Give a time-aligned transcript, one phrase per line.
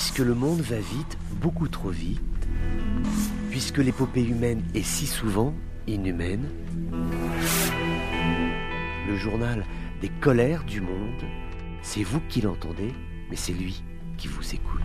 [0.00, 2.20] Puisque le monde va vite, beaucoup trop vite,
[3.50, 5.52] puisque l'épopée humaine est si souvent
[5.88, 6.46] inhumaine,
[9.08, 9.66] le journal
[10.00, 11.24] des colères du monde,
[11.82, 12.92] c'est vous qui l'entendez,
[13.28, 13.82] mais c'est lui
[14.16, 14.82] qui vous écoute.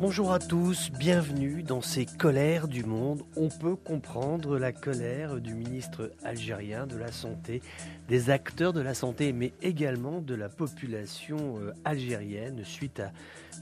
[0.00, 3.22] Bonjour à tous, bienvenue dans ces colères du monde.
[3.36, 7.62] On peut comprendre la colère du ministre algérien de la Santé,
[8.08, 13.12] des acteurs de la santé, mais également de la population euh, algérienne suite à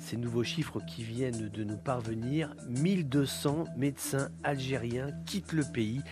[0.01, 2.55] ces nouveaux chiffres qui viennent de nous parvenir.
[2.69, 6.03] 1200 médecins algériens quittent le pays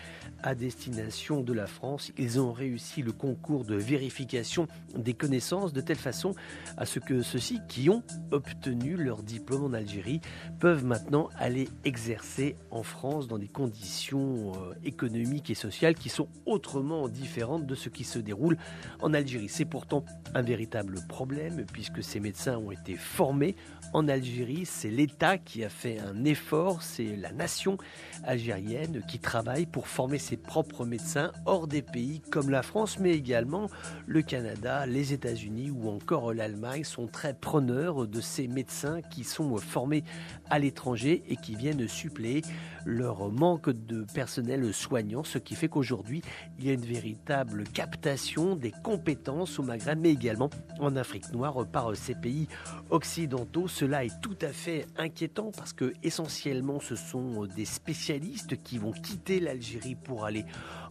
[0.43, 2.13] à destination de la France.
[2.19, 6.35] Ils ont réussi le concours de vérification des connaissances de telle façon
[6.77, 10.21] à ce que ceux-ci qui ont obtenu leur diplôme en Algérie
[10.61, 16.29] peuvent maintenant aller exercer en France dans des conditions euh, économiques et sociales qui sont
[16.47, 18.59] autrement différentes de ce qui se déroule
[19.01, 19.49] en Algérie.
[19.49, 23.57] C'est pourtant un véritable problème puisque ces médecins ont été formés
[23.93, 24.67] en Algérie.
[24.67, 27.79] C'est l'État qui a fait un effort, c'est la nation
[28.25, 33.13] algérienne qui travaille pour former ses propres médecins hors des pays comme la France, mais
[33.13, 33.69] également
[34.07, 39.57] le Canada, les États-Unis ou encore l'Allemagne sont très preneurs de ces médecins qui sont
[39.57, 40.05] formés
[40.51, 42.43] à l'étranger et qui viennent suppléer
[42.85, 46.23] leur manque de personnel soignant, ce qui fait qu'aujourd'hui,
[46.59, 50.51] il y a une véritable captation des compétences au Maghreb, mais également
[50.81, 52.49] en Afrique noire par ces pays
[52.91, 53.64] occidentaux.
[53.69, 58.93] Cela est tout à fait inquiétant parce que essentiellement, ce sont des spécialistes qui vont
[58.93, 60.45] quitter l'Algérie pour aller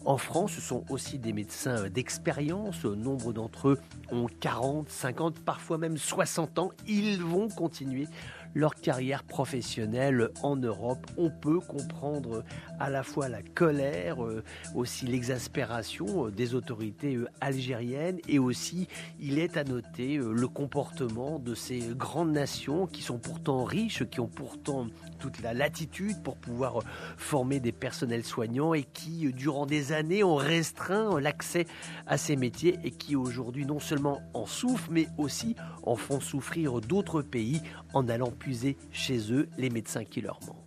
[0.06, 0.54] en France.
[0.54, 2.86] Ce sont aussi des médecins d'expérience.
[2.86, 3.80] Nombre d'entre eux
[4.12, 6.72] ont 40, 50, parfois même 60 ans.
[6.88, 8.08] Ils vont continuer
[8.54, 11.06] leur carrière professionnelle en Europe.
[11.18, 12.44] On peut comprendre
[12.80, 14.44] à la fois la colère, euh,
[14.76, 18.88] aussi l'exaspération euh, des autorités euh, algériennes et aussi
[19.20, 24.20] il est à noter le comportement de ces grandes nations qui sont pourtant riches, qui
[24.20, 24.88] ont pourtant
[25.20, 26.80] toute la latitude pour pouvoir
[27.18, 31.66] former des personnels soignants et qui durant des années ont restreint l'accès
[32.08, 36.82] à ces métiers et qui aujourd'hui non seulement en souffrent mais aussi en font souffrir
[36.82, 37.62] d'autres pays
[37.94, 38.32] en allant
[38.92, 40.58] chez eux les médecins qui leur manquent.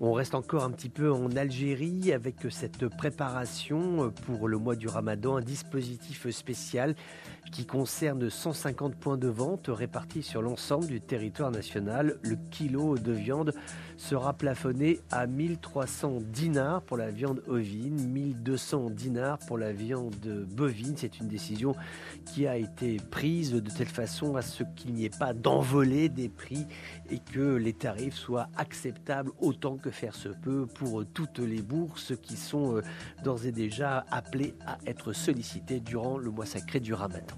[0.00, 4.86] On reste encore un petit peu en Algérie avec cette préparation pour le mois du
[4.86, 6.94] Ramadan, un dispositif spécial
[7.50, 12.18] qui concerne 150 points de vente répartis sur l'ensemble du territoire national.
[12.22, 13.54] Le kilo de viande
[13.96, 20.14] sera plafonné à 1300 dinars pour la viande ovine, 1200 dinars pour la viande
[20.54, 20.94] bovine.
[20.96, 21.74] C'est une décision
[22.24, 26.28] qui a été prise de telle façon à ce qu'il n'y ait pas d'envolée des
[26.28, 26.66] prix
[27.10, 32.12] et que les tarifs soient acceptables autant que faire se peut pour toutes les bourses
[32.22, 32.82] qui sont euh,
[33.24, 37.37] d'ores et déjà appelées à être sollicitées durant le mois sacré du Ramadan.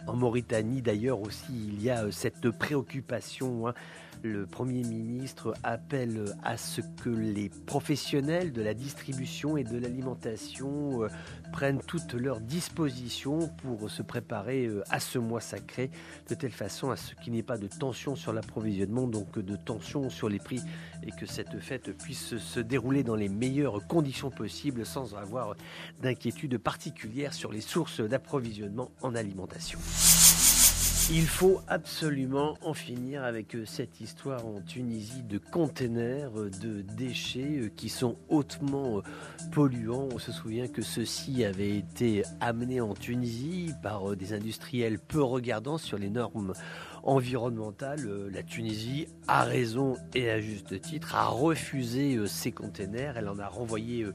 [0.07, 3.73] En Mauritanie d'ailleurs aussi il y a euh, cette préoccupation hein,
[4.23, 11.03] le Premier ministre appelle à ce que les professionnels de la distribution et de l'alimentation
[11.03, 11.07] euh,
[11.51, 15.89] prennent toutes leurs dispositions pour se préparer euh, à ce mois sacré,
[16.29, 19.55] de telle façon à ce qu'il n'y ait pas de tension sur l'approvisionnement, donc de
[19.55, 20.61] tension sur les prix,
[21.03, 25.55] et que cette fête puisse se dérouler dans les meilleures conditions possibles sans avoir
[26.01, 29.79] d'inquiétude particulière sur les sources d'approvisionnement en alimentation.
[31.13, 36.83] Il faut absolument en finir avec euh, cette histoire en Tunisie de containers euh, de
[36.95, 39.01] déchets euh, qui sont hautement
[39.51, 40.07] polluants.
[40.13, 45.77] On se souvient que ceci avait été amené en Tunisie par des industriels peu regardants
[45.77, 46.53] sur les normes
[47.03, 48.07] environnementales.
[48.31, 53.17] La Tunisie a raison et à juste titre a refusé ces containers.
[53.17, 54.05] Elle en a renvoyé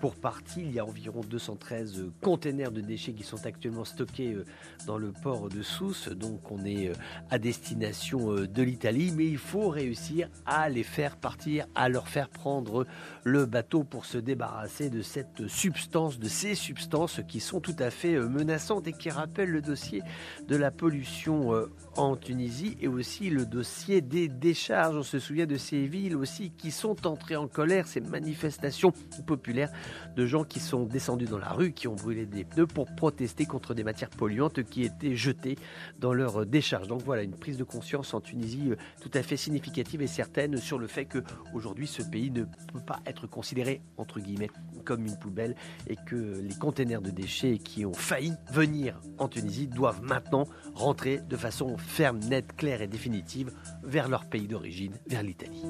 [0.00, 0.62] pour partie.
[0.62, 4.44] Il y a environ 213 containers de déchets qui sont actuellement stockés euh,
[4.86, 6.08] dans le port de Sousse.
[6.08, 6.94] Donc on est euh,
[7.30, 12.08] à destination euh, de l'Italie, mais il faut réussir à les faire partir, à leur
[12.08, 12.86] faire prendre
[13.24, 17.90] le bateau pour se débarrasser de cette substance, de ces substances qui sont tout à
[17.90, 20.02] fait menaçantes et qui rappellent le dossier
[20.46, 21.52] de la pollution
[21.96, 24.94] en Tunisie et aussi le dossier des décharges.
[24.96, 28.92] On se souvient de ces villes aussi qui sont entrées en colère, ces manifestations
[29.26, 29.72] populaires
[30.14, 33.46] de gens qui sont descendus dans la rue, qui ont brûlé des pneus pour protester
[33.46, 35.56] contre des matières polluantes qui étaient jetées
[36.00, 36.86] dans leurs décharges.
[36.86, 40.58] Donc voilà, une prise de conscience en Tunisie euh, tout à fait significative et certaine
[40.58, 41.22] sur le fait que
[41.54, 44.50] aujourd'hui ce pays ne peut pas être considéré entre guillemets
[44.84, 45.54] comme une poubelle
[45.86, 50.44] et que les containers de déchets qui ont failli venir en Tunisie doivent maintenant
[50.74, 55.64] rentrer de façon ferme, nette, claire et définitive vers leur pays d'origine, vers l'Italie.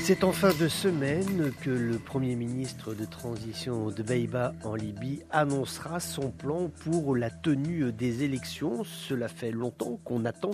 [0.00, 5.22] C'est en fin de semaine que le Premier ministre de transition de Beïba en Libye
[5.30, 8.84] annoncera son plan pour la tenue des élections.
[8.84, 10.50] Cela fait longtemps qu'on attend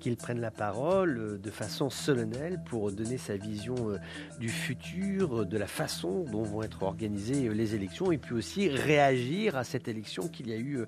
[0.00, 3.98] qu'il prenne la parole euh, de façon solennelle pour donner sa vision euh,
[4.40, 8.68] du futur, de la façon dont vont être organisées euh, les élections et puis aussi
[8.68, 10.84] réagir à cette élection qu'il y a eu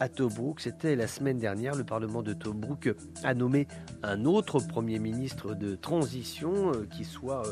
[0.00, 0.60] à Tobruk.
[0.60, 3.66] C'était la semaine dernière, le Parlement de Tobruk a nommé
[4.02, 7.44] un autre Premier ministre de transition qui soit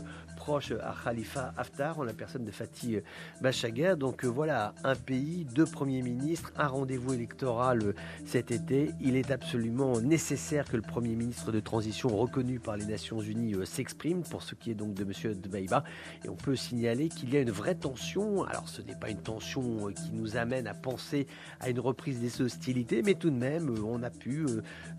[0.45, 2.99] proche à Khalifa Haftar, en la personne de Fatih
[3.41, 3.97] Bachaga.
[3.97, 7.95] Donc voilà, un pays, deux premiers ministres, un rendez-vous électoral
[8.27, 8.91] cet été.
[9.01, 13.55] Il est absolument nécessaire que le Premier ministre de transition reconnu par les Nations Unies
[13.55, 15.35] euh, s'exprime pour ce qui est donc de M.
[15.35, 15.83] Dbaïba.
[16.27, 18.45] Et on peut signaler qu'il y a une vraie tension.
[18.45, 21.27] Alors ce n'est pas une tension euh, qui nous amène à penser
[21.61, 24.45] à une reprise des hostilités, mais tout de même, euh, on a pu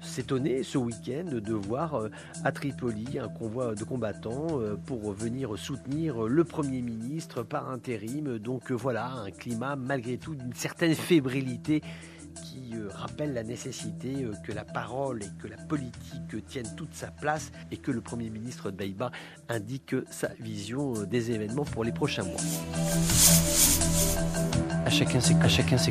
[0.01, 2.09] s'étonner ce week-end de voir
[2.44, 8.40] à Tripoli un convoi de combattants pour venir soutenir le Premier ministre par intérim.
[8.40, 11.82] Donc voilà, un climat malgré tout d'une certaine fébrilité
[12.44, 16.94] qui euh, rappelle la nécessité euh, que la parole et que la politique tiennent toute
[16.94, 19.12] sa place et que le Premier ministre de Baïba
[19.50, 22.42] indique sa vision euh, des événements pour les prochains mois.
[24.86, 25.34] À chacun ses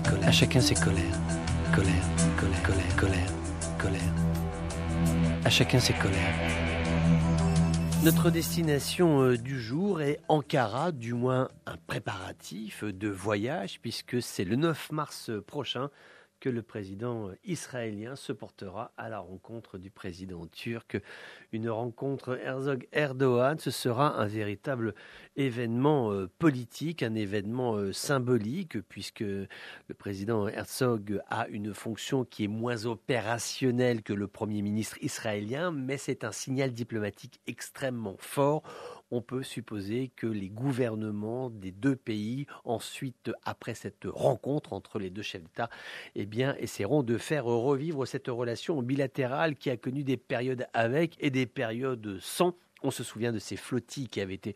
[0.00, 1.19] colères, à chacun ses colères.
[1.75, 2.05] Colère,
[2.37, 3.32] colère, colère, colère,
[3.79, 4.14] colère.
[5.44, 6.74] À chacun ses colères.
[8.04, 14.56] Notre destination du jour est Ankara, du moins un préparatif de voyage, puisque c'est le
[14.56, 15.88] 9 mars prochain
[16.49, 21.00] le président israélien se portera à la rencontre du président turc.
[21.52, 24.94] Une rencontre Herzog-Erdogan, ce sera un véritable
[25.37, 29.49] événement euh, politique, un événement euh, symbolique, puisque le
[29.96, 35.97] président Herzog a une fonction qui est moins opérationnelle que le Premier ministre israélien, mais
[35.97, 38.62] c'est un signal diplomatique extrêmement fort
[39.10, 45.10] on peut supposer que les gouvernements des deux pays, ensuite, après cette rencontre entre les
[45.10, 45.70] deux chefs d'État,
[46.14, 46.28] eh
[46.58, 51.46] essaieront de faire revivre cette relation bilatérale qui a connu des périodes avec et des
[51.46, 52.54] périodes sans.
[52.82, 54.54] On se souvient de ces flottilles qui avaient été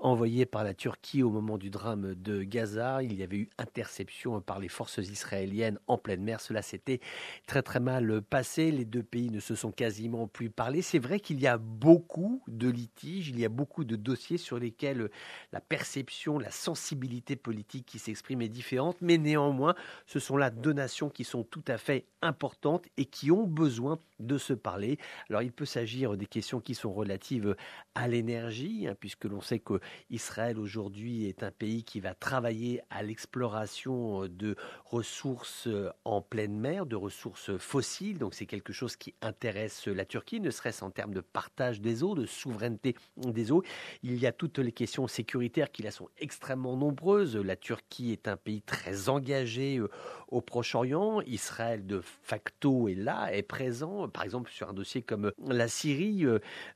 [0.00, 3.02] envoyé par la Turquie au moment du drame de Gaza.
[3.02, 6.40] Il y avait eu interception par les forces israéliennes en pleine mer.
[6.40, 7.00] Cela s'était
[7.46, 8.70] très très mal passé.
[8.70, 10.82] Les deux pays ne se sont quasiment plus parlé.
[10.82, 14.58] C'est vrai qu'il y a beaucoup de litiges, il y a beaucoup de dossiers sur
[14.58, 15.10] lesquels
[15.52, 19.74] la perception, la sensibilité politique qui s'exprime est différente, mais néanmoins,
[20.06, 23.98] ce sont là deux nations qui sont tout à fait importantes et qui ont besoin
[24.18, 24.98] de se parler.
[25.28, 27.56] Alors il peut s'agir des questions qui sont relatives
[27.94, 29.80] à l'énergie, hein, puisque l'on sait que
[30.10, 36.22] Israël aujourd'hui est un pays qui va travailler à l'exploration euh, de ressources euh, en
[36.22, 38.18] pleine mer, de ressources fossiles.
[38.18, 42.02] Donc c'est quelque chose qui intéresse la Turquie, ne serait-ce en termes de partage des
[42.02, 43.62] eaux, de souveraineté des eaux.
[44.02, 47.36] Il y a toutes les questions sécuritaires qui là sont extrêmement nombreuses.
[47.36, 49.88] La Turquie est un pays très engagé euh,
[50.30, 51.20] au Proche-Orient.
[51.26, 54.08] Israël de facto est là, est présent.
[54.08, 56.24] Par exemple sur un dossier comme la Syrie,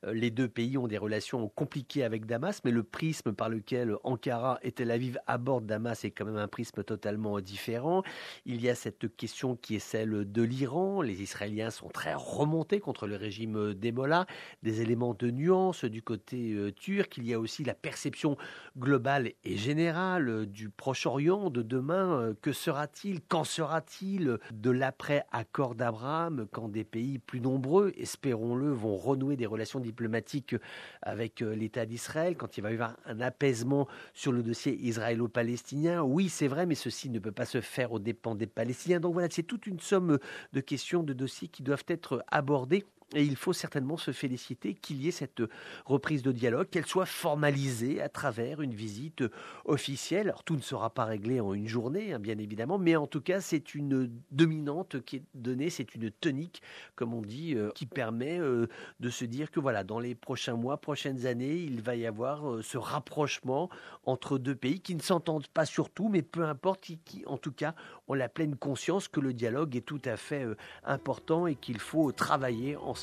[0.03, 4.59] les deux pays ont des relations compliquées avec Damas, mais le prix par lequel Ankara
[4.61, 8.03] et Tel Aviv abordent Damas est quand même un prisme totalement différent.
[8.45, 11.01] Il y a cette question qui est celle de l'Iran.
[11.01, 14.25] Les Israéliens sont très remontés contre le régime d'Ebola.
[14.63, 17.17] Des éléments de nuance du côté euh, turc.
[17.17, 18.37] Il y a aussi la perception
[18.77, 22.19] globale et générale du Proche-Orient de demain.
[22.19, 23.21] Euh, que sera-t-il?
[23.27, 29.79] Quand sera-t-il de l'après-accord d'Abraham Quand des pays plus nombreux, espérons-le, vont renouer des relations
[29.79, 30.55] diplomatiques
[31.01, 36.03] avec euh, l'État d'Israël Quand il va y avoir un apaisement sur le dossier israélo-palestinien?
[36.03, 38.99] Oui, c'est vrai, mais ceci ne peut pas se faire aux dépens des Palestiniens.
[38.99, 40.19] Donc voilà, c'est toute une somme
[40.53, 45.01] de questions, de dossiers qui doivent être abordés et il faut certainement se féliciter qu'il
[45.01, 45.41] y ait cette
[45.85, 49.23] reprise de dialogue, qu'elle soit formalisée à travers une visite
[49.63, 50.29] officielle.
[50.29, 53.21] Alors tout ne sera pas réglé en une journée, hein, bien évidemment, mais en tout
[53.21, 56.61] cas c'est une dominante qui est donnée, c'est une tonique,
[56.95, 58.67] comme on dit, euh, qui permet euh,
[58.99, 62.49] de se dire que voilà, dans les prochains mois, prochaines années, il va y avoir
[62.49, 63.69] euh, ce rapprochement
[64.05, 67.53] entre deux pays qui ne s'entendent pas surtout, mais peu importe, qui, qui, en tout
[67.53, 67.75] cas
[68.07, 70.45] ont la pleine conscience que le dialogue est tout à fait
[70.83, 72.93] important et qu'il faut travailler en